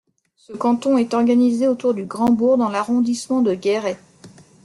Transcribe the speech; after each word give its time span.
Ce 0.35 0.51
canton 0.51 0.97
est 0.97 1.13
organisé 1.13 1.67
autour 1.67 1.93
du 1.93 2.05
Grand-Bourg 2.05 2.57
dans 2.57 2.69
l'arrondissement 2.69 3.43
de 3.43 3.53
Guéret. 3.53 3.99